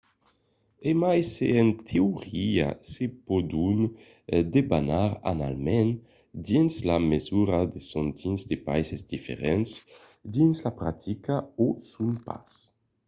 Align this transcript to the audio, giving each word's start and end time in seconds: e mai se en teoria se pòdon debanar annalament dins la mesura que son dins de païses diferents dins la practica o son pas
e 0.89 0.91
mai 1.01 1.19
se 1.33 1.45
en 1.61 1.69
teoria 1.89 2.67
se 2.91 3.03
pòdon 3.27 3.79
debanar 4.55 5.09
annalament 5.31 5.91
dins 6.47 6.73
la 6.89 6.97
mesura 7.11 7.59
que 7.71 7.79
son 7.89 8.07
dins 8.19 8.41
de 8.49 8.55
païses 8.67 9.01
diferents 9.13 9.71
dins 10.35 10.55
la 10.65 10.71
practica 10.79 11.35
o 11.63 11.67
son 11.91 12.11
pas 12.27 12.49